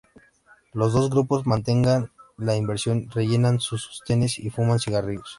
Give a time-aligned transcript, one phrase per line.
[0.73, 5.29] Los dos grupos mantenga la inversión, rellenan sus sostenes y fuman cigarrillos.